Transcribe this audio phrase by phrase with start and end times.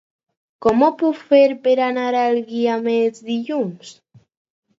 [0.65, 3.95] Com ho puc fer per anar als Guiamets dilluns?